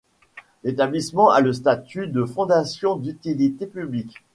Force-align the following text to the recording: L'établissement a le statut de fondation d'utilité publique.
L'établissement 0.63 1.29
a 1.29 1.41
le 1.41 1.53
statut 1.53 2.07
de 2.07 2.25
fondation 2.25 2.95
d'utilité 2.95 3.67
publique. 3.67 4.15